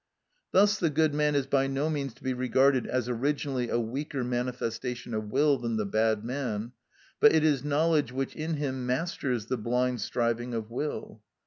Thus 0.51 0.79
the 0.79 0.89
good 0.89 1.13
man 1.13 1.35
is 1.35 1.45
by 1.45 1.67
no 1.67 1.87
means 1.87 2.15
to 2.15 2.23
be 2.23 2.33
regarded 2.33 2.87
as 2.87 3.07
originally 3.07 3.69
a 3.69 3.79
weaker 3.79 4.23
manifestation 4.23 5.13
of 5.13 5.29
will 5.31 5.59
than 5.59 5.77
the 5.77 5.85
bad 5.85 6.25
man, 6.25 6.71
but 7.19 7.33
it 7.35 7.43
is 7.43 7.63
knowledge 7.63 8.11
which 8.11 8.35
in 8.35 8.55
him 8.55 8.87
masters 8.87 9.45
the 9.45 9.57
blind 9.57 10.01
striving 10.01 10.55
of 10.55 10.71
will. 10.71 11.21